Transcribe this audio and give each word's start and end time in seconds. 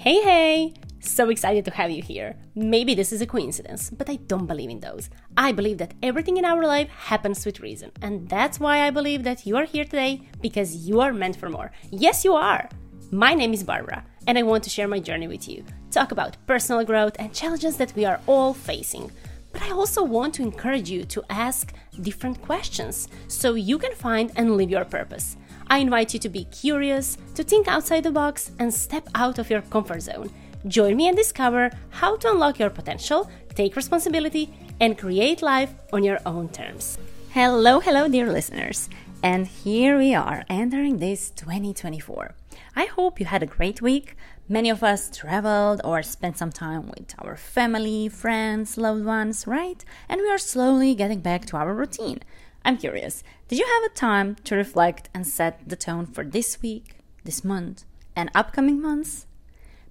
Hey, 0.00 0.22
hey! 0.22 0.74
So 1.00 1.28
excited 1.28 1.64
to 1.64 1.72
have 1.72 1.90
you 1.90 2.00
here. 2.00 2.36
Maybe 2.54 2.94
this 2.94 3.12
is 3.12 3.20
a 3.20 3.26
coincidence, 3.26 3.90
but 3.90 4.08
I 4.08 4.14
don't 4.28 4.46
believe 4.46 4.70
in 4.70 4.78
those. 4.78 5.10
I 5.36 5.50
believe 5.50 5.78
that 5.78 5.94
everything 6.04 6.36
in 6.36 6.44
our 6.44 6.62
life 6.64 6.88
happens 6.88 7.44
with 7.44 7.58
reason, 7.58 7.90
and 8.00 8.28
that's 8.28 8.60
why 8.60 8.86
I 8.86 8.90
believe 8.90 9.24
that 9.24 9.44
you 9.44 9.56
are 9.56 9.64
here 9.64 9.84
today 9.84 10.22
because 10.40 10.86
you 10.86 11.00
are 11.00 11.12
meant 11.12 11.34
for 11.34 11.48
more. 11.48 11.72
Yes, 11.90 12.24
you 12.24 12.34
are! 12.34 12.68
My 13.10 13.34
name 13.34 13.52
is 13.52 13.64
Barbara, 13.64 14.04
and 14.28 14.38
I 14.38 14.44
want 14.44 14.62
to 14.62 14.70
share 14.70 14.86
my 14.86 15.00
journey 15.00 15.26
with 15.26 15.48
you, 15.48 15.64
talk 15.90 16.12
about 16.12 16.36
personal 16.46 16.84
growth 16.84 17.16
and 17.18 17.34
challenges 17.34 17.76
that 17.78 17.92
we 17.96 18.04
are 18.04 18.20
all 18.28 18.54
facing. 18.54 19.10
But 19.52 19.62
I 19.62 19.72
also 19.72 20.04
want 20.04 20.32
to 20.34 20.42
encourage 20.42 20.88
you 20.88 21.02
to 21.06 21.24
ask 21.28 21.72
different 22.02 22.40
questions 22.40 23.08
so 23.26 23.54
you 23.54 23.78
can 23.78 23.96
find 23.96 24.30
and 24.36 24.56
live 24.56 24.70
your 24.70 24.84
purpose. 24.84 25.36
I 25.70 25.78
invite 25.78 26.14
you 26.14 26.20
to 26.20 26.28
be 26.28 26.44
curious, 26.44 27.18
to 27.34 27.44
think 27.44 27.68
outside 27.68 28.04
the 28.04 28.10
box, 28.10 28.52
and 28.58 28.72
step 28.72 29.06
out 29.14 29.38
of 29.38 29.50
your 29.50 29.60
comfort 29.62 30.00
zone. 30.00 30.30
Join 30.66 30.96
me 30.96 31.08
and 31.08 31.16
discover 31.16 31.70
how 31.90 32.16
to 32.16 32.30
unlock 32.30 32.58
your 32.58 32.70
potential, 32.70 33.30
take 33.54 33.76
responsibility, 33.76 34.50
and 34.80 34.96
create 34.96 35.42
life 35.42 35.74
on 35.92 36.02
your 36.04 36.20
own 36.24 36.48
terms. 36.48 36.98
Hello, 37.30 37.80
hello, 37.80 38.08
dear 38.08 38.32
listeners. 38.32 38.88
And 39.22 39.46
here 39.46 39.98
we 39.98 40.14
are 40.14 40.44
entering 40.48 40.98
this 40.98 41.30
2024. 41.30 42.34
I 42.74 42.84
hope 42.86 43.20
you 43.20 43.26
had 43.26 43.42
a 43.42 43.46
great 43.46 43.82
week. 43.82 44.16
Many 44.48 44.70
of 44.70 44.82
us 44.82 45.10
traveled 45.14 45.80
or 45.84 46.02
spent 46.02 46.38
some 46.38 46.52
time 46.52 46.86
with 46.88 47.14
our 47.18 47.36
family, 47.36 48.08
friends, 48.08 48.78
loved 48.78 49.04
ones, 49.04 49.46
right? 49.46 49.84
And 50.08 50.20
we 50.22 50.30
are 50.30 50.38
slowly 50.38 50.94
getting 50.94 51.20
back 51.20 51.44
to 51.46 51.56
our 51.56 51.74
routine. 51.74 52.20
I'm 52.68 52.76
curious, 52.76 53.24
did 53.48 53.58
you 53.58 53.64
have 53.64 53.90
a 53.90 53.94
time 53.94 54.34
to 54.44 54.54
reflect 54.54 55.08
and 55.14 55.26
set 55.26 55.66
the 55.66 55.74
tone 55.74 56.04
for 56.04 56.22
this 56.22 56.60
week, 56.60 56.96
this 57.24 57.42
month, 57.42 57.86
and 58.14 58.30
upcoming 58.34 58.78
months? 58.78 59.24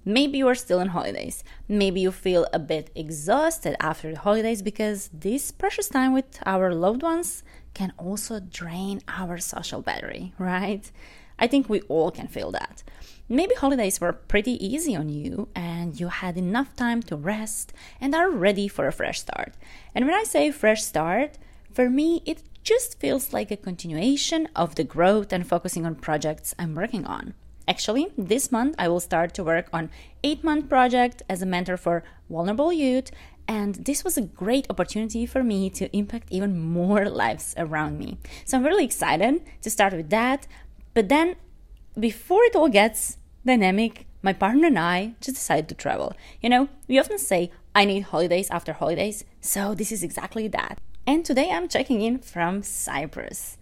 Maybe 0.06 0.38
you 0.38 0.48
are 0.48 0.54
still 0.54 0.80
on 0.80 0.90
holidays. 0.90 1.44
Maybe 1.68 2.02
you 2.02 2.12
feel 2.12 2.46
a 2.54 2.60
bit 2.60 2.92
exhausted 2.94 3.76
after 3.80 4.12
the 4.12 4.20
holidays 4.20 4.62
because 4.62 5.10
this 5.12 5.50
precious 5.50 5.90
time 5.90 6.14
with 6.14 6.38
our 6.46 6.72
loved 6.72 7.02
ones 7.02 7.42
can 7.74 7.94
also 7.98 8.40
drain 8.40 9.02
our 9.08 9.40
social 9.40 9.82
battery, 9.82 10.36
right? 10.38 10.92
I 11.40 11.48
think 11.48 11.68
we 11.68 11.82
all 11.90 12.12
can 12.12 12.28
feel 12.28 12.52
that. 12.52 12.84
Maybe 13.28 13.56
holidays 13.56 14.00
were 14.00 14.14
pretty 14.14 14.64
easy 14.64 14.96
on 14.96 15.10
you 15.10 15.48
and 15.56 16.00
you 16.00 16.10
had 16.10 16.38
enough 16.38 16.76
time 16.76 17.02
to 17.10 17.16
rest 17.16 17.74
and 18.00 18.14
are 18.14 18.30
ready 18.30 18.68
for 18.68 18.86
a 18.86 18.92
fresh 18.92 19.22
start. 19.22 19.56
And 19.96 20.06
when 20.06 20.14
I 20.14 20.26
say 20.26 20.52
fresh 20.52 20.84
start, 20.84 21.40
for 21.78 21.92
me, 21.92 22.24
it 22.26 22.42
just 22.68 23.00
feels 23.00 23.32
like 23.32 23.50
a 23.50 23.56
continuation 23.56 24.50
of 24.54 24.76
the 24.76 24.84
growth 24.84 25.32
and 25.32 25.48
focusing 25.48 25.86
on 25.86 25.96
projects 25.96 26.54
I'm 26.60 26.76
working 26.76 27.06
on. 27.06 27.34
Actually, 27.66 28.08
this 28.18 28.52
month 28.52 28.76
I 28.78 28.90
will 28.90 29.00
start 29.00 29.34
to 29.36 29.44
work 29.44 29.70
on 29.72 29.90
8-month 30.22 30.68
project 30.68 31.24
as 31.30 31.42
a 31.42 31.46
mentor 31.46 31.78
for 31.78 32.04
vulnerable 32.30 32.74
youth 32.74 33.10
and 33.48 33.76
this 33.76 34.04
was 34.04 34.18
a 34.18 34.22
great 34.42 34.68
opportunity 34.70 35.26
for 35.26 35.46
me 35.46 35.70
to 35.70 35.96
impact 35.96 36.28
even 36.30 36.60
more 36.60 37.06
lives 37.24 37.56
around 37.58 37.98
me. 37.98 38.18
So 38.44 38.58
I'm 38.58 38.66
really 38.66 38.84
excited 38.84 39.44
to 39.62 39.70
start 39.70 39.94
with 39.94 40.10
that. 40.10 40.46
But 40.94 41.08
then 41.08 41.38
before 41.98 42.44
it 42.44 42.56
all 42.58 42.68
gets 42.68 43.18
dynamic, 43.46 44.08
my 44.22 44.34
partner 44.34 44.68
and 44.68 44.78
I 44.78 45.16
just 45.22 45.38
decided 45.38 45.70
to 45.70 45.76
travel. 45.76 46.12
You 46.42 46.50
know, 46.50 46.68
we 46.90 47.00
often 47.00 47.18
say 47.18 47.50
I 47.74 47.86
need 47.86 48.02
holidays 48.02 48.50
after 48.50 48.74
holidays, 48.74 49.24
so 49.40 49.74
this 49.74 49.94
is 49.94 50.04
exactly 50.04 50.50
that. 50.50 50.82
And 51.10 51.24
today 51.24 51.52
I'm 51.52 51.70
checking 51.70 52.02
in 52.02 52.20
from 52.20 52.64
Cyprus. 52.64 53.58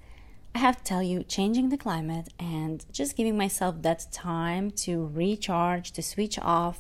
I 0.55 0.57
have 0.57 0.77
to 0.77 0.83
tell 0.83 1.03
you, 1.03 1.21
changing 1.21 1.69
the 1.69 1.77
climate 1.77 2.29
and 2.39 2.83
just 2.91 3.15
giving 3.15 3.38
myself 3.38 3.83
that 3.83 4.07
time 4.11 4.71
to 4.71 5.05
recharge, 5.13 5.91
to 5.91 6.01
switch 6.01 6.39
off, 6.39 6.79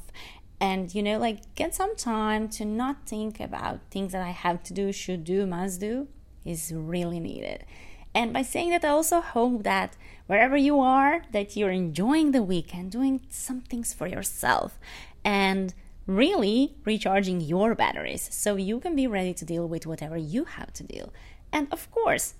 and 0.59 0.95
you 0.95 1.03
know, 1.03 1.19
like 1.19 1.53
get 1.53 1.75
some 1.75 1.95
time 1.95 2.49
to 2.49 2.65
not 2.65 3.05
think 3.05 3.39
about 3.39 3.81
things 3.91 4.11
that 4.13 4.23
I 4.23 4.31
have 4.31 4.63
to 4.63 4.73
do, 4.73 4.91
should 4.91 5.23
do, 5.23 5.45
must 5.45 5.81
do 5.81 6.07
is 6.43 6.73
really 6.75 7.19
needed. 7.19 7.63
And 8.15 8.33
by 8.33 8.41
saying 8.41 8.71
that, 8.71 8.83
I 8.83 8.89
also 8.89 9.21
hope 9.21 9.61
that 9.65 9.95
wherever 10.25 10.57
you 10.57 10.79
are, 10.79 11.21
that 11.31 11.55
you're 11.55 11.69
enjoying 11.69 12.31
the 12.31 12.41
weekend, 12.41 12.91
doing 12.91 13.21
some 13.29 13.61
things 13.61 13.93
for 13.93 14.07
yourself, 14.07 14.79
and 15.23 15.75
really 16.07 16.75
recharging 16.85 17.41
your 17.41 17.73
batteries 17.75 18.29
so 18.31 18.55
you 18.55 18.79
can 18.79 18.95
be 18.95 19.07
ready 19.07 19.33
to 19.33 19.45
deal 19.45 19.67
with 19.67 19.87
whatever 19.87 20.17
you 20.17 20.45
have 20.45 20.71
to 20.73 20.83
deal. 20.83 21.11
And 21.51 21.67
of 21.71 21.89
course, 21.91 22.35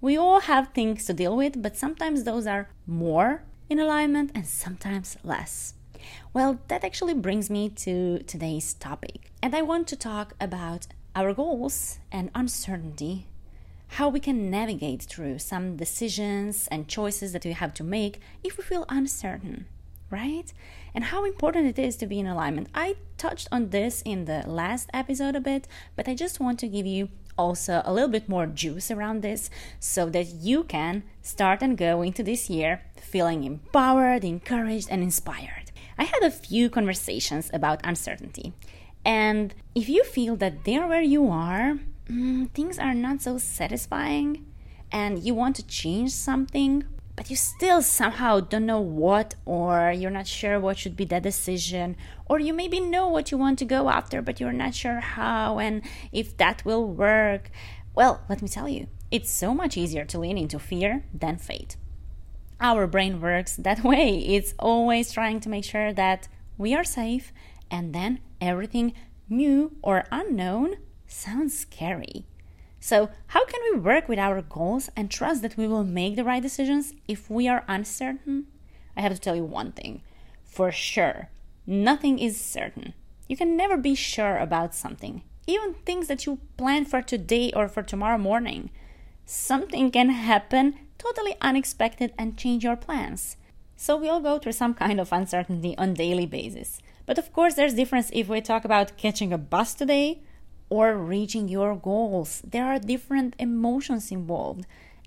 we 0.00 0.16
all 0.16 0.40
have 0.40 0.68
things 0.68 1.06
to 1.06 1.14
deal 1.14 1.36
with, 1.36 1.60
but 1.62 1.76
sometimes 1.76 2.24
those 2.24 2.46
are 2.46 2.68
more 2.86 3.42
in 3.68 3.78
alignment 3.78 4.30
and 4.34 4.46
sometimes 4.46 5.16
less. 5.24 5.74
Well, 6.32 6.60
that 6.68 6.84
actually 6.84 7.14
brings 7.14 7.50
me 7.50 7.68
to 7.70 8.18
today's 8.20 8.74
topic. 8.74 9.30
And 9.42 9.54
I 9.54 9.62
want 9.62 9.88
to 9.88 9.96
talk 9.96 10.34
about 10.40 10.86
our 11.16 11.34
goals 11.34 11.98
and 12.12 12.30
uncertainty, 12.34 13.26
how 13.88 14.08
we 14.08 14.20
can 14.20 14.50
navigate 14.50 15.02
through 15.02 15.38
some 15.38 15.76
decisions 15.76 16.68
and 16.70 16.86
choices 16.86 17.32
that 17.32 17.44
we 17.44 17.52
have 17.52 17.74
to 17.74 17.84
make 17.84 18.20
if 18.44 18.56
we 18.56 18.64
feel 18.64 18.84
uncertain 18.88 19.66
right? 20.10 20.52
And 20.94 21.04
how 21.04 21.24
important 21.24 21.66
it 21.66 21.78
is 21.78 21.96
to 21.96 22.06
be 22.06 22.18
in 22.18 22.26
alignment. 22.26 22.68
I 22.74 22.96
touched 23.16 23.48
on 23.52 23.70
this 23.70 24.02
in 24.02 24.24
the 24.24 24.44
last 24.46 24.88
episode 24.92 25.36
a 25.36 25.40
bit, 25.40 25.68
but 25.96 26.08
I 26.08 26.14
just 26.14 26.40
want 26.40 26.58
to 26.60 26.68
give 26.68 26.86
you 26.86 27.08
also 27.36 27.82
a 27.84 27.92
little 27.92 28.08
bit 28.08 28.28
more 28.28 28.46
juice 28.46 28.90
around 28.90 29.22
this 29.22 29.48
so 29.78 30.10
that 30.10 30.26
you 30.26 30.64
can 30.64 31.04
start 31.22 31.62
and 31.62 31.78
go 31.78 32.02
into 32.02 32.22
this 32.22 32.50
year 32.50 32.82
feeling 33.00 33.44
empowered, 33.44 34.24
encouraged, 34.24 34.88
and 34.90 35.02
inspired. 35.02 35.70
I 35.96 36.04
had 36.04 36.22
a 36.22 36.30
few 36.30 36.68
conversations 36.68 37.50
about 37.52 37.80
uncertainty. 37.84 38.52
And 39.04 39.54
if 39.74 39.88
you 39.88 40.04
feel 40.04 40.36
that 40.36 40.64
there 40.64 40.86
where 40.86 41.02
you 41.02 41.28
are, 41.28 41.78
mm, 42.08 42.50
things 42.50 42.78
are 42.78 42.94
not 42.94 43.22
so 43.22 43.38
satisfying 43.38 44.46
and 44.90 45.22
you 45.22 45.34
want 45.34 45.56
to 45.56 45.66
change 45.66 46.10
something 46.10 46.84
but 47.18 47.30
you 47.30 47.34
still 47.34 47.82
somehow 47.82 48.38
don't 48.38 48.64
know 48.64 48.80
what, 48.80 49.34
or 49.44 49.90
you're 49.90 50.08
not 50.08 50.28
sure 50.28 50.60
what 50.60 50.78
should 50.78 50.94
be 50.94 51.04
the 51.04 51.18
decision, 51.18 51.96
or 52.26 52.38
you 52.38 52.54
maybe 52.54 52.78
know 52.78 53.08
what 53.08 53.32
you 53.32 53.36
want 53.36 53.58
to 53.58 53.64
go 53.64 53.90
after, 53.90 54.22
but 54.22 54.38
you're 54.38 54.52
not 54.52 54.72
sure 54.72 55.00
how 55.00 55.58
and 55.58 55.82
if 56.12 56.36
that 56.36 56.64
will 56.64 56.86
work. 56.86 57.50
Well, 57.92 58.22
let 58.28 58.40
me 58.40 58.46
tell 58.46 58.68
you, 58.68 58.86
it's 59.10 59.32
so 59.32 59.52
much 59.52 59.76
easier 59.76 60.04
to 60.04 60.20
lean 60.20 60.38
into 60.38 60.60
fear 60.60 61.06
than 61.12 61.38
faith. 61.38 61.76
Our 62.60 62.86
brain 62.86 63.20
works 63.20 63.56
that 63.56 63.82
way. 63.82 64.18
It's 64.20 64.54
always 64.56 65.10
trying 65.10 65.40
to 65.40 65.48
make 65.48 65.64
sure 65.64 65.92
that 65.92 66.28
we 66.56 66.72
are 66.72 66.84
safe, 66.84 67.32
and 67.68 67.92
then 67.92 68.20
everything 68.40 68.92
new 69.28 69.72
or 69.82 70.04
unknown 70.12 70.76
sounds 71.08 71.58
scary. 71.58 72.26
So, 72.80 73.10
how 73.28 73.44
can 73.44 73.60
we 73.72 73.80
work 73.80 74.08
with 74.08 74.18
our 74.18 74.40
goals 74.40 74.88
and 74.96 75.10
trust 75.10 75.42
that 75.42 75.56
we 75.56 75.66
will 75.66 75.84
make 75.84 76.16
the 76.16 76.24
right 76.24 76.42
decisions 76.42 76.94
if 77.08 77.28
we 77.28 77.48
are 77.48 77.64
uncertain? 77.66 78.46
I 78.96 79.00
have 79.00 79.14
to 79.14 79.20
tell 79.20 79.36
you 79.36 79.44
one 79.44 79.72
thing 79.72 80.02
for 80.44 80.72
sure, 80.72 81.28
nothing 81.66 82.18
is 82.18 82.40
certain. 82.40 82.94
You 83.28 83.36
can 83.36 83.56
never 83.56 83.76
be 83.76 83.94
sure 83.94 84.38
about 84.38 84.74
something, 84.74 85.22
even 85.46 85.74
things 85.74 86.08
that 86.08 86.26
you 86.26 86.40
plan 86.56 86.84
for 86.84 87.02
today 87.02 87.52
or 87.54 87.68
for 87.68 87.82
tomorrow 87.82 88.18
morning. 88.18 88.70
Something 89.24 89.90
can 89.90 90.08
happen 90.08 90.74
totally 90.98 91.36
unexpected 91.40 92.12
and 92.18 92.36
change 92.36 92.64
your 92.64 92.76
plans. 92.76 93.36
So 93.76 93.96
we 93.96 94.08
all 94.08 94.20
go 94.20 94.38
through 94.38 94.52
some 94.52 94.74
kind 94.74 94.98
of 94.98 95.12
uncertainty 95.12 95.76
on 95.78 95.94
daily 95.94 96.26
basis. 96.26 96.80
But 97.06 97.18
of 97.18 97.32
course 97.32 97.54
there's 97.54 97.74
difference 97.74 98.10
if 98.12 98.28
we 98.28 98.40
talk 98.40 98.64
about 98.64 98.96
catching 98.96 99.32
a 99.32 99.38
bus 99.38 99.74
today 99.74 100.22
or 100.70 100.96
reaching 100.96 101.48
your 101.48 101.74
goals. 101.76 102.42
There 102.46 102.66
are 102.66 102.78
different 102.78 103.34
emotions 103.38 104.10
involved. 104.10 104.66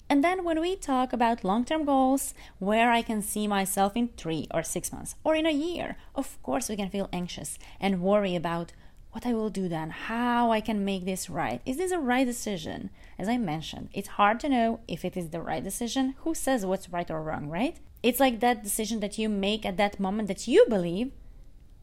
And 0.10 0.24
then 0.24 0.44
when 0.44 0.60
we 0.60 0.76
talk 0.76 1.14
about 1.14 1.46
long 1.46 1.64
term 1.64 1.86
goals, 1.86 2.34
where 2.60 2.92
I 2.92 3.02
can 3.02 3.22
see 3.22 3.48
myself 3.48 3.94
in 3.96 4.10
three 4.10 4.48
or 4.54 4.62
six 4.62 4.92
months 4.92 5.16
or 5.24 5.36
in 5.36 5.46
a 5.46 5.52
year, 5.52 5.96
of 6.16 6.42
course 6.44 6.68
we 6.68 6.76
can 6.76 6.90
feel 6.90 7.10
anxious 7.14 7.58
and 7.80 8.02
worry 8.02 8.36
about 8.36 8.74
what 9.12 9.26
I 9.26 9.34
will 9.34 9.50
do 9.50 9.68
then, 9.68 9.90
how 9.90 10.52
I 10.52 10.62
can 10.62 10.86
make 10.86 11.06
this 11.06 11.30
right. 11.30 11.62
Is 11.66 11.78
this 11.78 11.92
a 11.92 12.00
right 12.00 12.26
decision? 12.26 12.90
As 13.20 13.28
I 13.28 13.38
mentioned, 13.38 13.90
it's 13.94 14.10
hard 14.20 14.40
to 14.42 14.50
know 14.50 14.80
if 14.88 15.04
it 15.04 15.18
is 15.18 15.30
the 15.30 15.42
right 15.42 15.64
decision. 15.64 16.16
Who 16.20 16.34
says 16.34 16.66
what's 16.66 16.90
right 16.90 17.10
or 17.12 17.22
wrong, 17.22 17.48
right? 17.48 17.78
It's 18.04 18.20
like 18.20 18.40
that 18.40 18.64
decision 18.64 19.00
that 19.02 19.18
you 19.18 19.30
make 19.30 19.66
at 19.66 19.78
that 19.78 20.00
moment 20.00 20.28
that 20.28 20.48
you 20.48 20.66
believe 20.68 21.12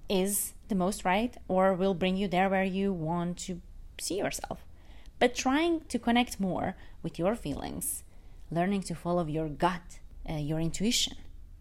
is 0.08 0.54
the 0.68 0.74
most 0.74 1.04
right 1.04 1.36
or 1.48 1.74
will 1.74 1.94
bring 1.94 2.16
you 2.16 2.28
there 2.28 2.48
where 2.48 2.64
you 2.64 2.92
want 2.92 3.36
to 3.38 3.60
see 4.00 4.18
yourself, 4.18 4.64
but 5.18 5.34
trying 5.34 5.80
to 5.88 5.98
connect 5.98 6.40
more 6.40 6.76
with 7.02 7.18
your 7.18 7.34
feelings, 7.34 8.04
learning 8.50 8.82
to 8.82 8.94
follow 8.94 9.26
your 9.26 9.48
gut, 9.48 9.98
uh, 10.28 10.34
your 10.34 10.60
intuition. 10.60 11.16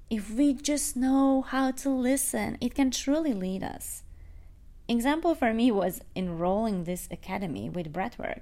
If 0.10 0.32
we 0.32 0.54
just 0.54 0.96
know 0.96 1.42
how 1.42 1.72
to 1.72 1.90
listen, 1.90 2.58
it 2.62 2.76
can 2.76 2.92
truly 2.92 3.34
lead 3.34 3.64
us. 3.64 4.04
Example 4.88 5.36
for 5.36 5.54
me 5.54 5.70
was 5.70 6.02
enrolling 6.16 6.84
this 6.84 7.10
academy 7.12 7.70
with 7.70 7.92
breathwork. 7.92 8.42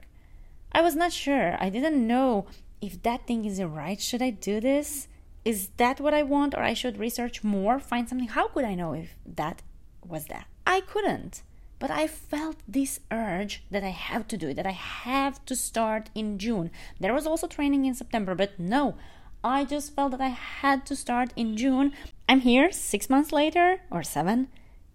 I 0.72 0.82
was 0.82 0.96
not 0.96 1.12
sure. 1.12 1.58
I 1.60 1.70
didn't 1.70 2.06
know 2.06 2.46
if 2.82 3.02
that 3.04 3.26
thing 3.26 3.46
is 3.46 3.64
right. 3.64 4.00
Should 4.00 4.22
I 4.22 4.30
do 4.30 4.60
this? 4.60 5.08
is 5.46 5.70
that 5.78 6.02
what 6.02 6.14
I 6.14 6.24
want 6.24 6.56
or 6.56 6.64
I 6.64 6.74
should 6.74 6.98
research 6.98 7.44
more, 7.44 7.80
find 7.80 8.10
something? 8.10 8.30
How 8.30 8.48
could 8.48 8.66
I 8.66 8.74
know 8.74 8.94
if 8.94 9.16
that 9.26 9.62
was 10.04 10.26
that? 10.26 10.48
I 10.66 10.82
couldn't. 10.82 11.44
But 11.78 11.92
I 11.92 12.08
felt 12.08 12.58
this 12.68 13.00
urge 13.12 13.64
that 13.70 13.84
I 13.84 13.90
have 13.90 14.28
to 14.30 14.38
do 14.38 14.50
it, 14.50 14.56
that 14.56 14.66
I 14.66 14.72
have 14.72 15.44
to 15.46 15.56
start 15.56 16.10
in 16.16 16.40
June. 16.40 16.72
There 17.00 17.14
was 17.14 17.28
also 17.28 17.48
training 17.48 17.86
in 17.86 17.94
September, 17.94 18.34
but 18.34 18.58
no, 18.58 18.96
I 19.44 19.66
just 19.66 19.94
felt 19.94 20.12
that 20.12 20.22
I 20.22 20.30
had 20.30 20.86
to 20.88 20.96
start 20.96 21.34
in 21.36 21.58
June. 21.58 21.92
I'm 22.30 22.40
here 22.42 22.72
six 22.72 23.10
months 23.10 23.32
later 23.32 23.82
or 23.92 24.04
seven, 24.04 24.48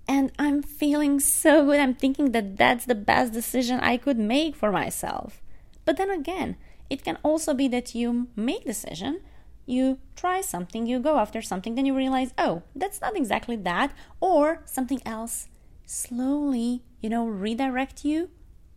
and 0.08 0.32
I'm 0.38 0.62
feeling 0.62 1.20
so 1.20 1.66
good. 1.66 1.78
I'm 1.78 1.94
thinking 1.94 2.32
that 2.32 2.56
that's 2.56 2.86
the 2.86 2.94
best 2.94 3.32
decision 3.32 3.78
I 3.80 3.96
could 3.96 4.18
make 4.18 4.56
for 4.56 4.72
myself. 4.72 5.42
But 5.84 5.98
then 5.98 6.10
again, 6.10 6.56
it 6.88 7.04
can 7.04 7.18
also 7.22 7.54
be 7.54 7.68
that 7.68 7.94
you 7.94 8.28
make 8.34 8.64
decision, 8.64 9.20
you 9.66 9.98
try 10.16 10.40
something, 10.40 10.86
you 10.86 10.98
go 10.98 11.18
after 11.18 11.42
something, 11.42 11.74
then 11.74 11.86
you 11.86 11.94
realize, 11.94 12.32
oh, 12.38 12.62
that's 12.74 13.00
not 13.00 13.16
exactly 13.16 13.54
that, 13.54 13.92
or 14.18 14.62
something 14.64 15.00
else 15.06 15.46
slowly, 15.90 16.82
you 17.00 17.10
know, 17.10 17.26
redirect 17.26 18.04
you 18.04 18.30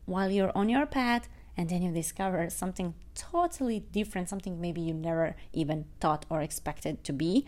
while 0.06 0.32
you're 0.32 0.52
on 0.56 0.68
your 0.68 0.86
path, 0.86 1.30
and 1.56 1.70
then 1.70 1.84
you 1.84 1.92
discover 1.92 2.50
something 2.50 2.96
totally 3.14 3.80
different, 3.80 4.28
something 4.28 4.60
maybe 4.60 4.82
you 4.82 4.94
never 4.94 5.36
even 5.54 5.86
thought 6.00 6.26
or 6.30 6.42
expected 6.42 7.04
to 7.04 7.14
be, 7.14 7.46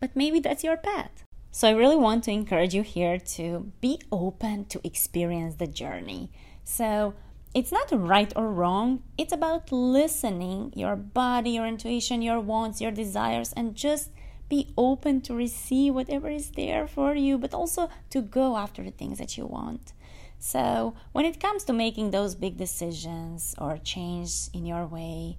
but 0.00 0.16
maybe 0.16 0.40
that's 0.40 0.64
your 0.64 0.76
path. 0.76 1.24
So 1.52 1.68
I 1.68 1.72
really 1.72 1.96
want 1.96 2.24
to 2.24 2.32
encourage 2.32 2.74
you 2.74 2.82
here 2.82 3.18
to 3.36 3.70
be 3.80 4.00
open 4.10 4.64
to 4.66 4.80
experience 4.84 5.54
the 5.54 5.68
journey. 5.68 6.32
So 6.64 7.14
it's 7.54 7.70
not 7.70 7.92
right 7.92 8.32
or 8.34 8.48
wrong, 8.48 9.04
it's 9.16 9.32
about 9.32 9.70
listening 9.70 10.72
your 10.74 10.96
body, 10.96 11.50
your 11.50 11.66
intuition, 11.66 12.20
your 12.20 12.40
wants, 12.40 12.80
your 12.80 12.90
desires, 12.90 13.52
and 13.56 13.76
just 13.76 14.10
be 14.48 14.72
open 14.76 15.20
to 15.22 15.34
receive 15.34 15.94
whatever 15.94 16.28
is 16.28 16.50
there 16.50 16.86
for 16.86 17.14
you, 17.14 17.38
but 17.38 17.54
also 17.54 17.88
to 18.10 18.20
go 18.20 18.56
after 18.56 18.82
the 18.82 18.90
things 18.90 19.18
that 19.18 19.36
you 19.36 19.46
want. 19.46 19.92
So, 20.38 20.94
when 21.12 21.24
it 21.24 21.40
comes 21.40 21.64
to 21.64 21.72
making 21.72 22.10
those 22.10 22.34
big 22.34 22.58
decisions 22.58 23.54
or 23.56 23.78
change 23.78 24.48
in 24.52 24.66
your 24.66 24.86
way, 24.86 25.38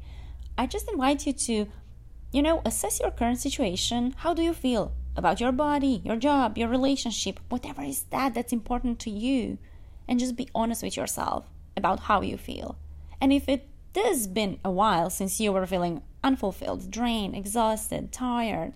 I 0.58 0.66
just 0.66 0.90
invite 0.90 1.28
you 1.28 1.34
to, 1.34 1.68
you 2.32 2.42
know, 2.42 2.62
assess 2.66 3.00
your 3.00 3.12
current 3.12 3.40
situation. 3.40 4.16
How 4.18 4.34
do 4.34 4.42
you 4.42 4.54
feel 4.54 4.94
about 5.16 5.40
your 5.40 5.52
body, 5.52 6.02
your 6.04 6.16
job, 6.16 6.58
your 6.58 6.70
relationship, 6.70 7.40
whatever 7.50 7.84
is 7.84 8.04
that 8.10 8.34
that's 8.34 8.54
important 8.54 9.00
to 9.02 9.12
you? 9.12 9.60
And 10.08 10.20
just 10.20 10.36
be 10.36 10.50
honest 10.56 10.82
with 10.82 10.98
yourself 10.98 11.46
about 11.78 12.02
how 12.02 12.22
you 12.22 12.38
feel. 12.38 12.78
And 13.22 13.32
if 13.32 13.48
it 13.48 13.68
has 13.96 14.28
been 14.28 14.60
a 14.64 14.72
while 14.72 15.10
since 15.10 15.40
you 15.40 15.52
were 15.52 15.66
feeling 15.66 16.02
unfulfilled, 16.24 16.90
drained, 16.92 17.36
exhausted, 17.36 18.12
tired, 18.12 18.74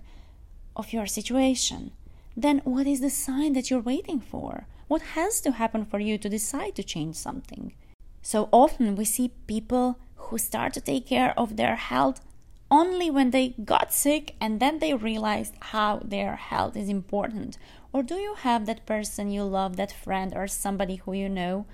of 0.80 0.92
your 0.92 1.06
situation, 1.06 1.92
then 2.36 2.60
what 2.64 2.86
is 2.86 3.00
the 3.00 3.10
sign 3.10 3.52
that 3.52 3.70
you're 3.70 3.88
waiting 3.92 4.18
for? 4.18 4.66
What 4.88 5.02
has 5.14 5.40
to 5.42 5.52
happen 5.52 5.84
for 5.84 6.00
you 6.00 6.18
to 6.18 6.28
decide 6.28 6.74
to 6.76 6.82
change 6.82 7.16
something? 7.16 7.74
So 8.22 8.48
often 8.50 8.96
we 8.96 9.04
see 9.04 9.34
people 9.46 9.98
who 10.16 10.38
start 10.38 10.72
to 10.74 10.80
take 10.80 11.06
care 11.06 11.32
of 11.38 11.56
their 11.56 11.76
health 11.76 12.20
only 12.70 13.10
when 13.10 13.30
they 13.30 13.54
got 13.64 13.92
sick 13.92 14.34
and 14.40 14.58
then 14.58 14.78
they 14.78 14.94
realized 14.94 15.54
how 15.72 16.00
their 16.04 16.36
health 16.36 16.76
is 16.76 16.88
important. 16.88 17.58
Or 17.92 18.02
do 18.02 18.14
you 18.14 18.34
have 18.46 18.66
that 18.66 18.86
person 18.86 19.30
you 19.30 19.44
love, 19.44 19.76
that 19.76 19.92
friend, 19.92 20.32
or 20.34 20.46
somebody 20.46 20.96
who 20.96 21.12
you 21.12 21.28
know 21.28 21.66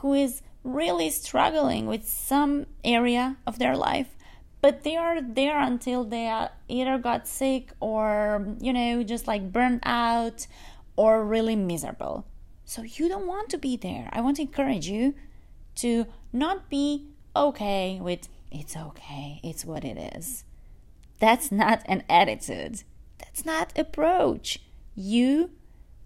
who 0.00 0.14
is 0.14 0.42
really 0.64 1.10
struggling 1.10 1.86
with 1.86 2.06
some 2.06 2.66
area 2.84 3.36
of 3.46 3.58
their 3.58 3.76
life 3.76 4.16
but 4.60 4.82
they 4.82 4.96
are 4.96 5.20
there 5.22 5.58
until 5.58 6.04
they 6.04 6.46
either 6.68 6.98
got 6.98 7.26
sick 7.26 7.72
or 7.80 8.46
you 8.60 8.72
know 8.72 9.02
just 9.02 9.26
like 9.26 9.52
burned 9.52 9.80
out 9.84 10.46
or 10.96 11.24
really 11.24 11.56
miserable. 11.56 12.26
So 12.64 12.82
you 12.82 13.08
don't 13.08 13.26
want 13.26 13.48
to 13.50 13.58
be 13.58 13.76
there. 13.76 14.08
I 14.12 14.20
want 14.20 14.36
to 14.36 14.42
encourage 14.42 14.86
you 14.86 15.14
to 15.76 16.06
not 16.32 16.68
be 16.68 17.08
okay 17.34 17.98
with 18.00 18.28
it's 18.50 18.76
okay. 18.76 19.40
It's 19.42 19.64
what 19.64 19.84
it 19.84 20.16
is. 20.16 20.44
That's 21.20 21.52
not 21.52 21.82
an 21.86 22.02
attitude. 22.08 22.82
That's 23.18 23.44
not 23.44 23.78
approach. 23.78 24.60
You 24.94 25.50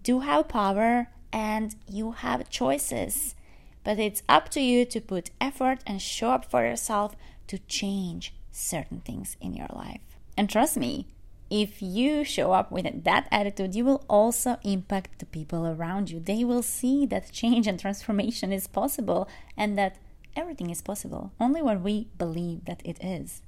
do 0.03 0.21
have 0.21 0.49
power 0.49 1.09
and 1.33 1.75
you 1.89 2.13
have 2.13 2.51
choices. 2.51 3.35
But 3.83 3.99
it's 3.99 4.23
up 4.29 4.49
to 4.51 4.61
you 4.61 4.85
to 4.87 5.01
put 5.01 5.31
effort 5.41 5.81
and 5.87 6.01
show 6.01 6.31
up 6.31 6.51
for 6.51 6.65
yourself 6.65 7.17
to 7.49 7.59
change 7.59 8.35
certain 8.55 9.01
things 9.01 9.37
in 9.41 9.55
your 9.55 9.69
life. 9.75 10.01
And 10.37 10.49
trust 10.49 10.77
me, 10.77 11.07
if 11.51 11.83
you 11.83 12.25
show 12.25 12.53
up 12.53 12.73
with 12.73 13.05
that 13.05 13.29
attitude, 13.31 13.75
you 13.75 13.85
will 13.85 14.05
also 14.09 14.57
impact 14.63 15.19
the 15.19 15.27
people 15.27 15.67
around 15.67 16.11
you. 16.11 16.19
They 16.21 16.43
will 16.43 16.63
see 16.63 17.07
that 17.07 17.33
change 17.33 17.67
and 17.67 17.79
transformation 17.79 18.53
is 18.53 18.67
possible 18.67 19.29
and 19.57 19.77
that 19.77 19.99
everything 20.35 20.71
is 20.71 20.83
possible 20.83 21.33
only 21.39 21.63
when 21.63 21.83
we 21.83 22.09
believe 22.19 22.65
that 22.65 22.83
it 22.85 23.03
is. 23.03 23.43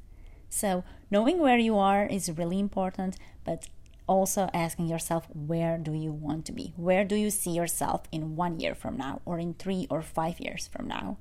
So, 0.49 0.85
knowing 1.11 1.39
where 1.39 1.59
you 1.59 1.77
are 1.79 2.07
is 2.07 2.31
really 2.31 2.61
important, 2.61 3.17
but 3.45 3.69
also 4.07 4.49
asking 4.55 4.87
yourself, 4.87 5.27
where 5.35 5.79
do 5.79 5.93
you 5.93 6.13
want 6.13 6.45
to 6.47 6.53
be? 6.53 6.73
Where 6.77 7.05
do 7.05 7.17
you 7.17 7.31
see 7.31 7.51
yourself 7.51 8.03
in 8.13 8.37
one 8.37 8.61
year 8.61 8.75
from 8.75 8.97
now, 8.97 9.21
or 9.25 9.39
in 9.41 9.55
three 9.55 9.89
or 9.91 10.03
five 10.03 10.39
years 10.39 10.69
from 10.69 10.87
now? 10.87 11.19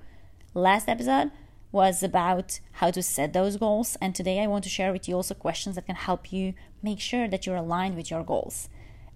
Last 0.53 0.87
episode, 0.87 1.31
was 1.75 2.01
about 2.01 2.61
how 2.79 2.89
to 2.89 3.03
set 3.03 3.33
those 3.33 3.57
goals. 3.57 3.97
And 4.01 4.15
today 4.15 4.41
I 4.41 4.47
want 4.47 4.63
to 4.63 4.69
share 4.69 4.93
with 4.93 5.09
you 5.09 5.15
also 5.15 5.33
questions 5.33 5.75
that 5.75 5.85
can 5.85 5.97
help 5.97 6.31
you 6.31 6.53
make 6.81 7.01
sure 7.01 7.27
that 7.27 7.45
you're 7.45 7.57
aligned 7.57 7.97
with 7.97 8.09
your 8.09 8.23
goals. 8.23 8.69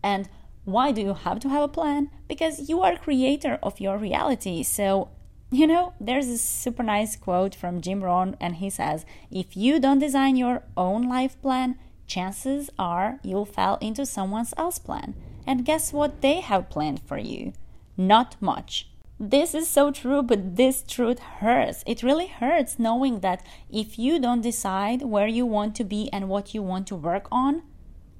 And 0.03 0.27
why 0.65 0.91
do 0.91 1.01
you 1.01 1.13
have 1.13 1.39
to 1.39 1.49
have 1.49 1.63
a 1.63 1.69
plan? 1.69 2.09
Because 2.27 2.67
you 2.69 2.81
are 2.81 2.97
creator 2.97 3.59
of 3.63 3.79
your 3.79 3.97
reality. 3.97 4.61
So, 4.63 5.07
you 5.49 5.67
know, 5.67 5.93
there's 6.01 6.27
a 6.27 6.37
super 6.37 6.83
nice 6.83 7.15
quote 7.15 7.55
from 7.55 7.79
Jim 7.79 8.03
Rohn, 8.03 8.35
and 8.41 8.57
he 8.57 8.69
says, 8.69 9.05
If 9.31 9.55
you 9.55 9.79
don't 9.79 9.99
design 9.99 10.35
your 10.35 10.63
own 10.75 11.07
life 11.07 11.41
plan, 11.41 11.79
chances 12.07 12.69
are 12.77 13.19
you'll 13.23 13.45
fall 13.45 13.77
into 13.79 14.05
someone 14.05 14.45
else's 14.57 14.79
plan. 14.79 15.15
And 15.47 15.65
guess 15.65 15.93
what 15.93 16.21
they 16.21 16.41
have 16.41 16.69
planned 16.69 17.01
for 17.07 17.17
you? 17.17 17.53
Not 17.95 18.35
much. 18.41 18.89
This 19.21 19.53
is 19.53 19.67
so 19.67 19.91
true, 19.91 20.23
but 20.23 20.55
this 20.55 20.81
truth 20.81 21.19
hurts. 21.19 21.83
It 21.85 22.03
really 22.03 22.27
hurts 22.27 22.79
knowing 22.79 23.19
that 23.19 23.45
if 23.69 23.99
you 23.99 24.17
don't 24.17 24.39
decide 24.39 25.01
where 25.01 25.27
you 25.27 25.45
want 25.45 25.75
to 25.75 25.83
be 25.83 26.09
and 26.13 26.29
what 26.29 26.53
you 26.53 26.63
want 26.63 26.87
to 26.87 26.95
work 26.95 27.27
on, 27.29 27.63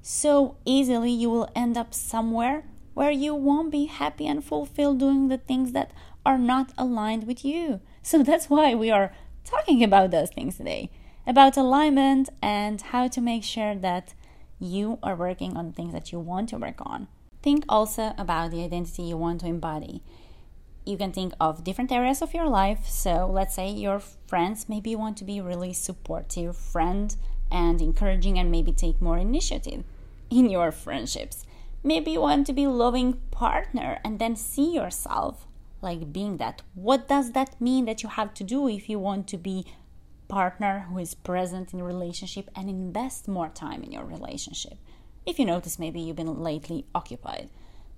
so 0.02 0.56
easily 0.66 1.10
you 1.10 1.30
will 1.30 1.48
end 1.56 1.78
up 1.78 1.94
somewhere 1.94 2.64
where 2.92 3.10
you 3.10 3.34
won't 3.34 3.72
be 3.72 3.86
happy 3.86 4.26
and 4.26 4.44
fulfilled 4.44 4.98
doing 4.98 5.28
the 5.28 5.38
things 5.38 5.72
that 5.72 5.90
are 6.26 6.36
not 6.36 6.72
aligned 6.76 7.26
with 7.26 7.46
you. 7.46 7.80
So 8.02 8.22
that's 8.22 8.50
why 8.50 8.74
we 8.74 8.90
are 8.90 9.14
talking 9.42 9.82
about 9.82 10.10
those 10.10 10.28
things 10.28 10.58
today 10.58 10.90
about 11.26 11.56
alignment 11.56 12.28
and 12.42 12.80
how 12.80 13.08
to 13.08 13.20
make 13.20 13.44
sure 13.44 13.74
that 13.74 14.14
you 14.58 14.98
are 15.02 15.16
working 15.16 15.56
on 15.56 15.72
things 15.72 15.92
that 15.94 16.12
you 16.12 16.18
want 16.18 16.50
to 16.50 16.58
work 16.58 16.80
on. 16.80 17.08
Think 17.42 17.64
also 17.68 18.12
about 18.18 18.50
the 18.50 18.62
identity 18.62 19.04
you 19.04 19.16
want 19.16 19.40
to 19.40 19.46
embody 19.46 20.02
you 20.84 20.96
can 20.96 21.12
think 21.12 21.32
of 21.40 21.64
different 21.64 21.92
areas 21.92 22.22
of 22.22 22.34
your 22.34 22.48
life. 22.48 22.86
So, 22.86 23.26
let's 23.26 23.54
say 23.54 23.70
your 23.70 24.00
friends 24.00 24.68
maybe 24.68 24.96
want 24.96 25.16
to 25.18 25.24
be 25.24 25.40
really 25.40 25.72
supportive 25.72 26.56
friend 26.56 27.14
and 27.50 27.80
encouraging 27.80 28.38
and 28.38 28.50
maybe 28.50 28.72
take 28.72 29.02
more 29.02 29.18
initiative 29.18 29.84
in 30.30 30.48
your 30.48 30.72
friendships. 30.72 31.44
Maybe 31.82 32.12
you 32.12 32.20
want 32.20 32.46
to 32.46 32.52
be 32.52 32.66
loving 32.66 33.14
partner 33.30 33.98
and 34.04 34.18
then 34.18 34.36
see 34.36 34.74
yourself 34.74 35.46
like 35.82 36.12
being 36.12 36.36
that. 36.36 36.62
What 36.74 37.08
does 37.08 37.32
that 37.32 37.60
mean 37.60 37.86
that 37.86 38.02
you 38.02 38.08
have 38.10 38.34
to 38.34 38.44
do 38.44 38.68
if 38.68 38.88
you 38.88 38.98
want 38.98 39.26
to 39.28 39.38
be 39.38 39.66
partner 40.28 40.86
who 40.88 40.98
is 40.98 41.14
present 41.14 41.72
in 41.72 41.82
relationship 41.82 42.50
and 42.54 42.68
invest 42.68 43.26
more 43.26 43.48
time 43.48 43.82
in 43.82 43.92
your 43.92 44.04
relationship? 44.04 44.78
If 45.26 45.38
you 45.38 45.44
notice 45.44 45.78
maybe 45.78 46.00
you've 46.00 46.16
been 46.16 46.42
lately 46.42 46.86
occupied 46.94 47.50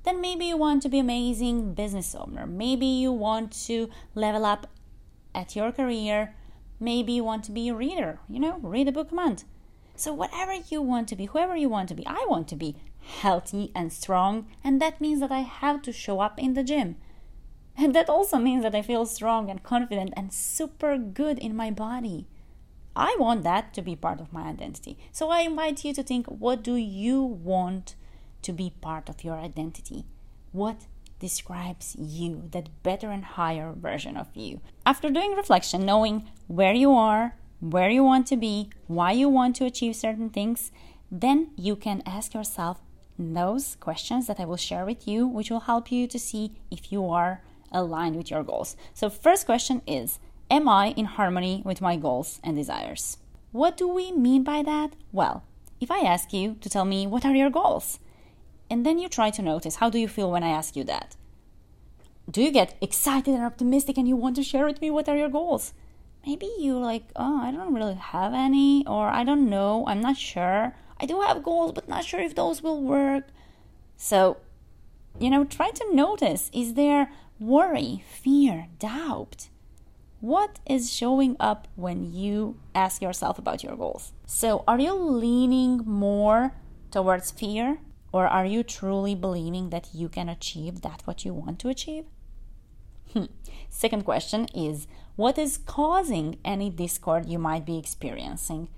then 0.05 0.21
maybe 0.21 0.47
you 0.47 0.57
want 0.57 0.83
to 0.83 0.89
be 0.89 0.99
amazing 0.99 1.75
business 1.75 2.15
owner. 2.15 2.47
Maybe 2.47 2.87
you 2.87 3.13
want 3.13 3.53
to 3.67 3.89
level 4.15 4.45
up 4.45 4.67
at 5.35 5.55
your 5.55 5.73
career. 5.73 6.35
Maybe 6.81 7.13
you 7.13 7.25
want 7.25 7.45
to 7.45 7.53
be 7.53 7.69
a 7.69 7.75
reader 7.75 8.19
you 8.29 8.41
know 8.41 8.59
read 8.63 8.89
a 8.89 8.93
book 8.93 9.13
a 9.13 9.15
month. 9.15 9.45
So 9.95 10.13
whatever 10.13 10.55
you 10.55 10.83
want 10.83 11.09
to 11.09 11.17
be 11.17 11.27
whoever 11.27 11.55
you 11.55 11.69
want 11.69 11.89
to 11.91 11.95
be 11.95 12.07
i 12.07 12.25
want 12.29 12.49
to 12.49 12.57
be 12.57 12.77
healthy 13.01 13.71
and 13.75 13.93
strong 13.93 14.47
and 14.65 14.81
that 14.81 15.01
means 15.01 15.21
that 15.21 15.31
i 15.31 15.41
have 15.41 15.83
to 15.83 15.93
show 15.93 16.21
up 16.21 16.39
in 16.39 16.55
the 16.55 16.65
gym. 16.65 16.97
And 17.77 17.95
that 17.95 18.09
also 18.09 18.39
means 18.39 18.63
that 18.65 18.75
i 18.75 18.83
feel 18.83 19.07
strong 19.07 19.51
and 19.51 19.63
confident 19.63 20.13
and 20.17 20.33
super 20.33 20.99
good 20.99 21.39
in 21.39 21.55
my 21.55 21.71
body. 21.71 22.27
I 22.95 23.17
want 23.19 23.43
that 23.45 23.73
to 23.75 23.83
be 23.83 23.97
part 23.97 24.21
of 24.21 24.33
my 24.33 24.43
identity. 24.49 24.99
So 25.13 25.31
i 25.31 25.41
invite 25.41 25.85
you 25.85 25.95
to 25.95 26.03
think 26.03 26.27
what 26.27 26.63
do 26.63 26.75
you 26.75 27.23
want 27.23 27.95
to 28.43 28.53
be 28.53 28.75
part 28.81 29.09
of 29.09 29.25
your 29.25 29.37
identity. 29.37 30.05
What 30.53 30.87
describes 31.19 31.97
you, 31.99 32.49
that 32.51 32.83
better 32.83 33.11
and 33.11 33.25
higher 33.25 33.73
version 33.73 34.17
of 34.17 34.29
you? 34.35 34.61
After 34.85 35.09
doing 35.11 35.35
reflection, 35.35 35.87
knowing 35.87 36.29
where 36.49 36.75
you 36.75 36.93
are, 36.93 37.37
where 37.61 37.91
you 37.91 38.03
want 38.03 38.27
to 38.27 38.37
be, 38.37 38.71
why 38.89 39.13
you 39.13 39.29
want 39.29 39.55
to 39.57 39.65
achieve 39.65 39.95
certain 39.95 40.31
things, 40.31 40.73
then 41.11 41.51
you 41.57 41.77
can 41.77 42.03
ask 42.05 42.35
yourself 42.35 42.81
those 43.19 43.77
questions 43.77 44.27
that 44.27 44.41
I 44.41 44.45
will 44.45 44.57
share 44.57 44.85
with 44.85 45.07
you, 45.07 45.27
which 45.27 45.51
will 45.51 45.61
help 45.61 45.93
you 45.93 46.07
to 46.09 46.19
see 46.19 46.53
if 46.71 46.91
you 46.91 47.09
are 47.09 47.43
aligned 47.71 48.17
with 48.17 48.31
your 48.31 48.43
goals. 48.43 48.77
So, 48.95 49.09
first 49.09 49.47
question 49.47 49.83
is 49.87 50.19
Am 50.51 50.69
I 50.69 50.89
in 50.97 51.05
harmony 51.07 51.63
with 51.65 51.81
my 51.81 51.97
goals 51.97 52.41
and 52.43 52.57
desires? 52.57 53.19
What 53.53 53.77
do 53.77 53.87
we 53.87 54.13
mean 54.13 54.43
by 54.43 54.63
that? 54.63 54.95
Well, 55.13 55.45
if 55.81 55.91
I 55.91 56.01
ask 56.01 56.33
you 56.33 56.57
to 56.61 56.69
tell 56.69 56.85
me 56.85 57.07
what 57.07 57.25
are 57.25 57.35
your 57.35 57.51
goals, 57.51 57.99
and 58.73 58.87
then 58.87 58.99
you 58.99 59.07
try 59.07 59.29
to 59.29 59.43
notice 59.43 59.77
how 59.77 59.91
do 59.91 59.99
you 59.99 60.09
feel 60.09 60.31
when 60.31 60.43
I 60.43 60.49
ask 60.49 60.77
you 60.77 60.85
that? 60.85 61.15
Do 62.31 62.41
you 62.41 62.51
get 62.51 62.75
excited 62.81 63.35
and 63.35 63.45
optimistic 63.45 63.99
and 63.99 64.09
you 64.09 64.17
want 64.17 64.35
to 64.37 64.43
share 64.43 64.65
with 64.65 64.81
me 64.81 64.91
what 64.91 65.11
are 65.11 65.17
your 65.17 65.29
goals? 65.29 65.75
Maybe 66.27 66.49
you're 66.59 66.81
like, 66.81 67.05
oh, 67.15 67.43
I 67.43 67.51
don't 67.51 67.75
really 67.75 67.97
have 67.97 68.33
any, 68.33 68.87
or 68.87 69.09
I 69.09 69.25
don't 69.25 69.51
know, 69.51 69.85
I'm 69.87 70.01
not 70.01 70.17
sure. 70.17 70.75
I 70.99 71.05
do 71.05 71.21
have 71.21 71.43
goals, 71.43 71.73
but 71.73 71.87
not 71.87 72.07
sure 72.07 72.21
if 72.21 72.35
those 72.35 72.63
will 72.63 72.81
work. 72.81 73.25
So, 73.99 74.39
you 75.21 75.29
know, 75.29 75.45
try 75.45 75.69
to 75.69 75.95
notice 75.95 76.51
is 76.55 76.73
there 76.73 77.13
worry, 77.39 78.03
fear, 78.11 78.69
doubt? 78.79 79.49
What 80.21 80.61
is 80.65 80.91
showing 80.91 81.37
up 81.39 81.69
when 81.77 82.11
you 82.11 82.57
ask 82.75 83.03
yourself 83.03 83.39
about 83.39 83.63
your 83.63 83.77
goals? 83.77 84.15
So, 84.25 84.65
are 84.67 84.81
you 84.81 84.95
leaning 84.95 85.83
more 85.85 86.55
towards 86.91 87.31
fear 87.31 87.79
or 88.13 88.27
are 88.27 88.47
you 88.47 88.63
truly 88.63 89.15
believing 89.15 89.71
that 89.71 89.89
you 89.93 90.09
can 90.09 90.29
achieve 90.29 90.83
that 90.83 91.03
what 91.05 91.25
you 91.25 91.33
want 91.33 91.59
to 91.61 91.69
achieve? 91.69 92.05
Hmm. 93.13 93.25
Second 93.69 94.05
question 94.05 94.47
is 94.55 94.87
what 95.17 95.39
is 95.39 95.59
causing 95.59 96.39
any 96.45 96.71
discord 96.71 97.27
you 97.27 97.39
might 97.39 97.67
be 97.67 97.79
experiencing? 97.79 98.69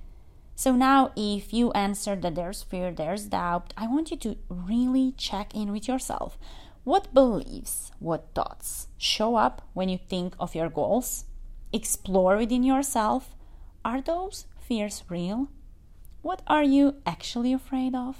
So 0.56 0.72
now, 0.72 1.10
if 1.16 1.52
you 1.52 1.72
answered 1.72 2.22
that 2.22 2.36
there's 2.36 2.62
fear, 2.62 2.92
there's 2.92 3.26
doubt, 3.26 3.74
I 3.76 3.88
want 3.88 4.12
you 4.12 4.16
to 4.18 4.36
really 4.48 5.12
check 5.16 5.52
in 5.54 5.72
with 5.72 5.88
yourself. 5.88 6.38
What 6.84 7.12
beliefs, 7.12 7.90
what 7.98 8.28
thoughts 8.34 8.88
show 8.96 9.36
up 9.36 9.62
when 9.72 9.88
you 9.88 9.98
think 9.98 10.34
of 10.38 10.54
your 10.54 10.68
goals? 10.68 11.24
Explore 11.72 12.36
within 12.36 12.62
yourself. 12.62 13.34
Are 13.84 14.00
those 14.00 14.46
fears 14.60 15.02
real? 15.08 15.48
What 16.22 16.42
are 16.46 16.62
you 16.62 16.96
actually 17.04 17.52
afraid 17.52 17.94
of? 17.94 18.16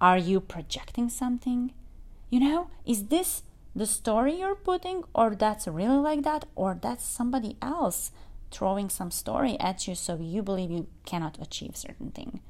Are 0.00 0.18
you 0.18 0.40
projecting 0.40 1.08
something? 1.08 1.72
You 2.30 2.40
know, 2.40 2.70
is 2.86 3.06
this 3.06 3.42
the 3.74 3.86
story 3.86 4.40
you're 4.40 4.54
putting, 4.54 5.04
or 5.14 5.34
that's 5.34 5.66
really 5.66 5.96
like 5.96 6.22
that, 6.22 6.46
or 6.54 6.78
that's 6.80 7.04
somebody 7.04 7.56
else 7.60 8.10
throwing 8.50 8.88
some 8.88 9.10
story 9.10 9.58
at 9.60 9.86
you 9.86 9.94
so 9.94 10.16
you 10.20 10.42
believe 10.42 10.70
you 10.70 10.86
cannot 11.04 11.40
achieve 11.40 11.76
certain 11.76 12.10
thing? 12.10 12.40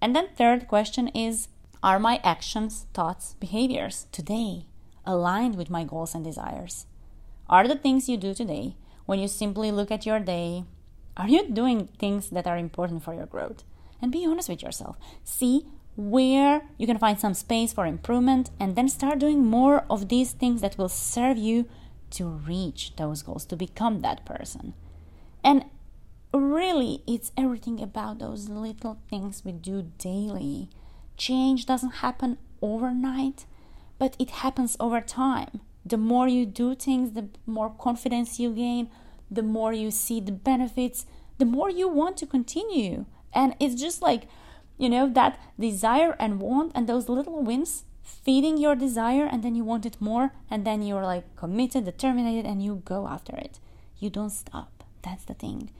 And 0.00 0.14
then 0.14 0.28
third 0.36 0.68
question 0.68 1.08
is 1.08 1.48
are 1.82 1.98
my 1.98 2.20
actions, 2.24 2.86
thoughts, 2.94 3.34
behaviors 3.40 4.06
today 4.10 4.66
aligned 5.04 5.56
with 5.56 5.70
my 5.70 5.84
goals 5.84 6.14
and 6.14 6.24
desires? 6.24 6.86
Are 7.48 7.68
the 7.68 7.76
things 7.76 8.08
you 8.08 8.16
do 8.16 8.32
today 8.32 8.76
when 9.06 9.18
you 9.18 9.28
simply 9.28 9.70
look 9.70 9.90
at 9.90 10.06
your 10.06 10.18
day, 10.18 10.64
are 11.16 11.28
you 11.28 11.48
doing 11.48 11.88
things 11.98 12.30
that 12.30 12.46
are 12.46 12.56
important 12.56 13.02
for 13.02 13.14
your 13.14 13.26
growth? 13.26 13.64
And 14.00 14.10
be 14.10 14.26
honest 14.26 14.48
with 14.48 14.62
yourself. 14.62 14.96
See 15.22 15.66
where 15.96 16.62
you 16.76 16.86
can 16.86 16.98
find 16.98 17.18
some 17.18 17.34
space 17.34 17.72
for 17.72 17.86
improvement 17.86 18.50
and 18.58 18.74
then 18.74 18.88
start 18.88 19.18
doing 19.18 19.44
more 19.44 19.84
of 19.88 20.08
these 20.08 20.32
things 20.32 20.60
that 20.60 20.76
will 20.76 20.88
serve 20.88 21.38
you 21.38 21.66
to 22.10 22.26
reach 22.26 22.94
those 22.96 23.22
goals, 23.22 23.44
to 23.46 23.56
become 23.56 24.00
that 24.00 24.24
person. 24.24 24.74
And 25.42 25.64
really, 26.32 27.02
it's 27.06 27.32
everything 27.36 27.80
about 27.80 28.18
those 28.18 28.48
little 28.48 28.98
things 29.08 29.44
we 29.44 29.52
do 29.52 29.90
daily. 29.98 30.68
Change 31.16 31.66
doesn't 31.66 31.96
happen 31.96 32.38
overnight, 32.60 33.46
but 33.98 34.16
it 34.18 34.30
happens 34.30 34.76
over 34.80 35.00
time. 35.00 35.60
The 35.86 35.96
more 35.96 36.26
you 36.26 36.46
do 36.46 36.74
things, 36.74 37.12
the 37.12 37.28
more 37.46 37.70
confidence 37.70 38.40
you 38.40 38.52
gain, 38.52 38.90
the 39.30 39.42
more 39.42 39.72
you 39.72 39.90
see 39.90 40.20
the 40.20 40.32
benefits, 40.32 41.06
the 41.38 41.44
more 41.44 41.70
you 41.70 41.88
want 41.88 42.16
to 42.18 42.26
continue. 42.26 43.06
And 43.32 43.54
it's 43.60 43.80
just 43.80 44.00
like 44.00 44.28
you 44.76 44.88
know 44.88 45.08
that 45.08 45.38
desire 45.58 46.16
and 46.18 46.40
want 46.40 46.72
and 46.74 46.88
those 46.88 47.08
little 47.08 47.42
wins 47.42 47.84
feeding 48.02 48.58
your 48.58 48.74
desire 48.74 49.24
and 49.24 49.42
then 49.42 49.54
you 49.54 49.64
want 49.64 49.86
it 49.86 50.00
more 50.00 50.32
and 50.50 50.66
then 50.66 50.82
you're 50.82 51.04
like 51.04 51.36
committed 51.36 51.84
determined 51.84 52.46
and 52.46 52.62
you 52.62 52.82
go 52.84 53.08
after 53.08 53.34
it. 53.36 53.58
You 53.98 54.10
don't 54.10 54.30
stop. 54.30 54.84
That's 55.02 55.24
the 55.24 55.34
thing. 55.34 55.70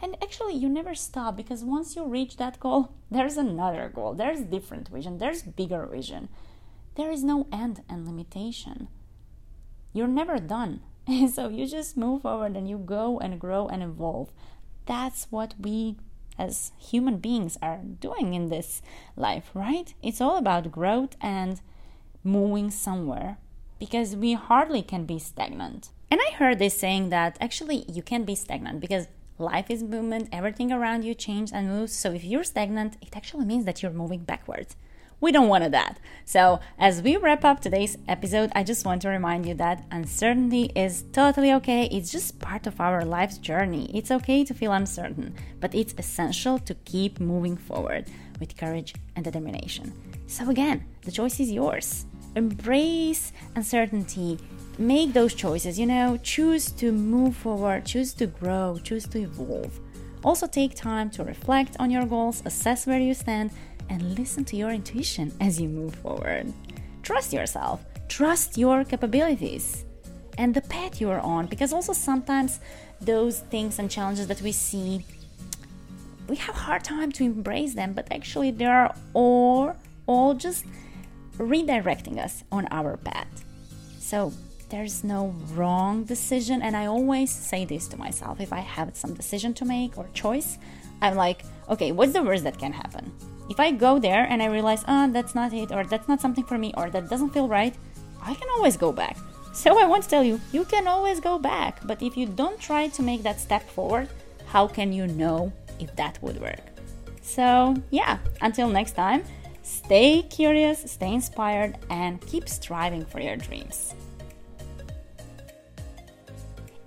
And 0.00 0.16
actually 0.22 0.54
you 0.54 0.68
never 0.68 0.94
stop 0.94 1.36
because 1.36 1.64
once 1.64 1.96
you 1.96 2.04
reach 2.04 2.36
that 2.36 2.60
goal 2.60 2.92
there's 3.10 3.36
another 3.36 3.90
goal. 3.92 4.14
There's 4.14 4.40
different 4.40 4.88
vision. 4.88 5.18
There's 5.18 5.42
bigger 5.42 5.86
vision. 5.86 6.28
There 6.96 7.10
is 7.10 7.24
no 7.24 7.46
end 7.52 7.82
and 7.88 8.06
limitation. 8.06 8.88
You're 9.92 10.08
never 10.08 10.38
done. 10.38 10.80
So 11.34 11.48
you 11.48 11.66
just 11.66 11.96
move 11.96 12.22
forward 12.22 12.56
and 12.56 12.68
you 12.68 12.78
go 12.78 13.18
and 13.18 13.40
grow 13.40 13.66
and 13.66 13.82
evolve. 13.82 14.30
That's 14.86 15.26
what 15.30 15.54
we 15.58 15.96
as 16.42 16.72
human 16.78 17.16
beings 17.18 17.56
are 17.62 17.80
doing 18.00 18.34
in 18.34 18.48
this 18.48 18.82
life, 19.16 19.50
right? 19.54 19.94
It's 20.02 20.20
all 20.20 20.36
about 20.36 20.72
growth 20.72 21.16
and 21.20 21.60
moving 22.24 22.70
somewhere 22.70 23.38
because 23.78 24.16
we 24.16 24.32
hardly 24.34 24.82
can 24.82 25.06
be 25.06 25.18
stagnant. 25.18 25.90
And 26.10 26.20
I 26.20 26.32
heard 26.34 26.58
this 26.58 26.78
saying 26.78 27.08
that 27.10 27.38
actually 27.40 27.84
you 27.88 28.02
can 28.02 28.24
be 28.24 28.34
stagnant 28.34 28.80
because 28.80 29.06
life 29.38 29.70
is 29.70 29.82
movement, 29.82 30.28
everything 30.32 30.70
around 30.70 31.04
you 31.04 31.14
changes 31.14 31.52
and 31.52 31.68
moves. 31.68 31.92
So 31.92 32.12
if 32.12 32.24
you're 32.24 32.44
stagnant, 32.44 32.96
it 33.00 33.16
actually 33.16 33.44
means 33.44 33.64
that 33.64 33.82
you're 33.82 33.92
moving 34.02 34.24
backwards. 34.24 34.76
We 35.22 35.30
don't 35.30 35.46
want 35.46 35.70
that. 35.70 36.00
So, 36.24 36.58
as 36.80 37.00
we 37.00 37.16
wrap 37.16 37.44
up 37.44 37.60
today's 37.60 37.96
episode, 38.08 38.50
I 38.56 38.64
just 38.64 38.84
want 38.84 39.02
to 39.02 39.08
remind 39.08 39.46
you 39.46 39.54
that 39.54 39.84
uncertainty 39.92 40.72
is 40.74 41.04
totally 41.12 41.52
okay. 41.52 41.84
It's 41.92 42.10
just 42.10 42.40
part 42.40 42.66
of 42.66 42.80
our 42.80 43.04
life's 43.04 43.38
journey. 43.38 43.88
It's 43.94 44.10
okay 44.10 44.42
to 44.42 44.52
feel 44.52 44.72
uncertain, 44.72 45.36
but 45.60 45.76
it's 45.76 45.94
essential 45.96 46.58
to 46.58 46.74
keep 46.74 47.20
moving 47.20 47.56
forward 47.56 48.06
with 48.40 48.56
courage 48.56 48.94
and 49.14 49.24
determination. 49.24 49.92
So, 50.26 50.50
again, 50.50 50.86
the 51.02 51.12
choice 51.12 51.38
is 51.38 51.52
yours. 51.52 52.04
Embrace 52.34 53.32
uncertainty. 53.54 54.40
Make 54.76 55.12
those 55.12 55.34
choices, 55.34 55.78
you 55.78 55.86
know, 55.86 56.18
choose 56.24 56.72
to 56.72 56.90
move 56.90 57.36
forward, 57.36 57.86
choose 57.86 58.12
to 58.14 58.26
grow, 58.26 58.80
choose 58.82 59.06
to 59.06 59.20
evolve. 59.20 59.78
Also, 60.24 60.46
take 60.46 60.74
time 60.74 61.10
to 61.10 61.24
reflect 61.24 61.76
on 61.80 61.90
your 61.90 62.06
goals, 62.06 62.42
assess 62.44 62.86
where 62.86 63.00
you 63.00 63.12
stand, 63.12 63.50
and 63.88 64.18
listen 64.18 64.44
to 64.46 64.56
your 64.56 64.70
intuition 64.70 65.32
as 65.40 65.60
you 65.60 65.68
move 65.68 65.94
forward. 65.96 66.52
Trust 67.02 67.32
yourself, 67.32 67.84
trust 68.08 68.58
your 68.58 68.84
capabilities 68.84 69.84
and 70.38 70.54
the 70.54 70.60
path 70.62 71.00
you 71.00 71.10
are 71.10 71.20
on 71.20 71.46
because 71.46 71.72
also 71.72 71.92
sometimes 71.92 72.60
those 73.00 73.40
things 73.40 73.78
and 73.78 73.90
challenges 73.90 74.26
that 74.26 74.40
we 74.40 74.52
see 74.52 75.04
we 76.28 76.36
have 76.36 76.54
hard 76.54 76.82
time 76.82 77.12
to 77.12 77.24
embrace 77.24 77.74
them 77.74 77.92
but 77.92 78.06
actually 78.10 78.50
they 78.50 78.64
are 78.64 78.94
all 79.12 79.76
all 80.06 80.34
just 80.34 80.64
redirecting 81.38 82.18
us 82.18 82.44
on 82.52 82.66
our 82.70 82.96
path. 82.96 83.44
So 83.98 84.32
there's 84.72 85.04
no 85.04 85.34
wrong 85.52 86.02
decision 86.04 86.62
and 86.62 86.74
i 86.74 86.86
always 86.86 87.30
say 87.30 87.66
this 87.66 87.86
to 87.86 87.98
myself 87.98 88.40
if 88.40 88.54
i 88.54 88.60
have 88.60 88.96
some 88.96 89.12
decision 89.12 89.52
to 89.52 89.66
make 89.66 89.98
or 89.98 90.08
choice 90.14 90.56
i'm 91.02 91.14
like 91.14 91.44
okay 91.68 91.92
what's 91.92 92.14
the 92.14 92.22
worst 92.22 92.42
that 92.42 92.58
can 92.58 92.72
happen 92.72 93.12
if 93.48 93.60
I 93.60 93.70
go 93.70 93.98
there 93.98 94.24
and 94.28 94.42
I 94.42 94.46
realize, 94.46 94.84
oh, 94.88 95.10
that's 95.10 95.34
not 95.34 95.52
it, 95.52 95.72
or 95.72 95.84
that's 95.84 96.08
not 96.08 96.20
something 96.20 96.44
for 96.44 96.58
me, 96.58 96.72
or 96.76 96.90
that 96.90 97.08
doesn't 97.08 97.30
feel 97.30 97.48
right, 97.48 97.74
I 98.22 98.34
can 98.34 98.48
always 98.56 98.76
go 98.76 98.92
back. 98.92 99.16
So 99.52 99.78
I 99.78 99.86
want 99.86 100.04
to 100.04 100.08
tell 100.08 100.24
you, 100.24 100.40
you 100.52 100.64
can 100.64 100.88
always 100.88 101.20
go 101.20 101.38
back, 101.38 101.80
but 101.84 102.00
if 102.02 102.16
you 102.16 102.26
don't 102.26 102.58
try 102.58 102.88
to 102.88 103.02
make 103.02 103.22
that 103.22 103.40
step 103.40 103.68
forward, 103.68 104.08
how 104.46 104.66
can 104.66 104.92
you 104.92 105.06
know 105.06 105.52
if 105.78 105.94
that 105.96 106.22
would 106.22 106.40
work? 106.40 106.60
So, 107.22 107.74
yeah, 107.90 108.18
until 108.40 108.68
next 108.68 108.92
time, 108.92 109.24
stay 109.62 110.22
curious, 110.22 110.90
stay 110.90 111.12
inspired, 111.12 111.78
and 111.90 112.20
keep 112.26 112.48
striving 112.48 113.04
for 113.04 113.20
your 113.20 113.36
dreams. 113.36 113.94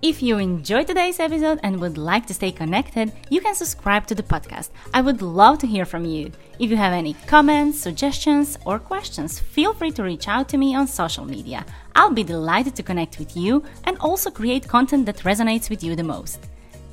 If 0.05 0.21
you 0.21 0.37
enjoyed 0.37 0.85
today's 0.85 1.19
episode 1.19 1.59
and 1.63 1.81
would 1.81 1.97
like 1.97 2.27
to 2.27 2.33
stay 2.35 2.51
connected, 2.51 3.11
you 3.31 3.41
can 3.41 3.55
subscribe 3.55 4.05
to 4.05 4.13
the 4.13 4.21
podcast. 4.21 4.69
I 4.93 5.01
would 5.01 5.23
love 5.23 5.57
to 5.57 5.65
hear 5.65 5.83
from 5.83 6.05
you. 6.05 6.31
If 6.59 6.69
you 6.69 6.77
have 6.77 6.93
any 6.93 7.15
comments, 7.25 7.79
suggestions, 7.79 8.55
or 8.67 8.77
questions, 8.77 9.39
feel 9.39 9.73
free 9.73 9.89
to 9.93 10.03
reach 10.03 10.27
out 10.27 10.47
to 10.49 10.59
me 10.59 10.75
on 10.75 10.85
social 10.85 11.25
media. 11.25 11.65
I'll 11.95 12.11
be 12.11 12.23
delighted 12.23 12.75
to 12.75 12.83
connect 12.83 13.17
with 13.17 13.35
you 13.35 13.63
and 13.85 13.97
also 13.97 14.29
create 14.29 14.67
content 14.67 15.07
that 15.07 15.23
resonates 15.23 15.71
with 15.71 15.83
you 15.83 15.95
the 15.95 16.03
most. 16.03 16.37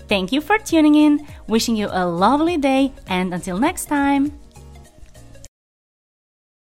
Thank 0.08 0.32
you 0.32 0.40
for 0.40 0.56
tuning 0.56 0.94
in, 0.94 1.26
wishing 1.46 1.76
you 1.76 1.88
a 1.92 2.06
lovely 2.06 2.56
day, 2.56 2.94
and 3.08 3.34
until 3.34 3.58
next 3.58 3.90
time. 3.90 4.41